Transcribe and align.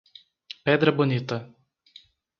Pedra 0.65 0.89
Bonita 0.91 1.37